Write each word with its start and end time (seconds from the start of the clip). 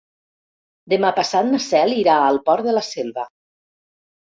Demà 0.93 1.11
passat 1.19 1.47
na 1.51 1.61
Cel 1.67 1.95
irà 2.01 2.19
al 2.33 2.43
Port 2.51 2.69
de 2.73 2.77
la 2.81 2.87
Selva. 2.93 3.33